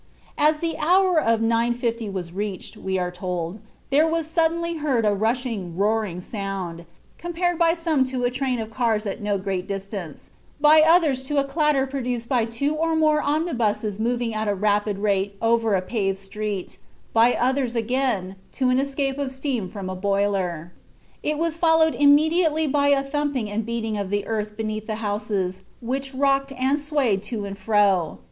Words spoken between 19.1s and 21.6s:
of steam from a boiler. It was